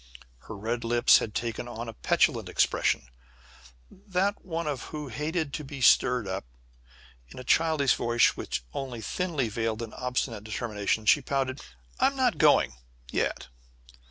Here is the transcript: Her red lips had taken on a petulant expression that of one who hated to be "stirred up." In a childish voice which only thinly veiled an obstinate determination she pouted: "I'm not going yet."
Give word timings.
Her 0.49 0.57
red 0.57 0.83
lips 0.83 1.19
had 1.19 1.35
taken 1.35 1.67
on 1.67 1.87
a 1.87 1.93
petulant 1.93 2.49
expression 2.49 3.07
that 3.91 4.35
of 4.39 4.43
one 4.43 4.65
who 4.65 5.09
hated 5.09 5.53
to 5.53 5.63
be 5.63 5.79
"stirred 5.79 6.27
up." 6.27 6.43
In 7.29 7.37
a 7.37 7.43
childish 7.43 7.93
voice 7.93 8.29
which 8.35 8.63
only 8.73 9.01
thinly 9.01 9.47
veiled 9.47 9.83
an 9.83 9.93
obstinate 9.93 10.43
determination 10.43 11.05
she 11.05 11.21
pouted: 11.21 11.61
"I'm 11.99 12.15
not 12.15 12.39
going 12.39 12.73
yet." 13.11 13.49